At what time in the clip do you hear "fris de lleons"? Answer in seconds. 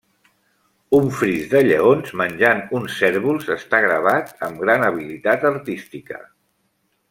1.17-2.15